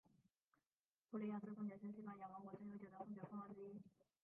[1.11, 3.79] 弗里亚斯公爵是西班牙王国最悠久的公爵封号之一。